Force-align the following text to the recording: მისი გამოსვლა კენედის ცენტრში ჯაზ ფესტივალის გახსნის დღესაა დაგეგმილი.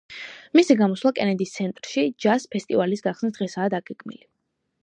მისი 0.59 0.77
გამოსვლა 0.79 1.11
კენედის 1.19 1.53
ცენტრში 1.59 2.05
ჯაზ 2.25 2.49
ფესტივალის 2.57 3.07
გახსნის 3.09 3.37
დღესაა 3.39 3.73
დაგეგმილი. 3.75 4.27